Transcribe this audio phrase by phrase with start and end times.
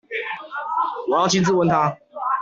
[1.09, 1.95] 我要親自問他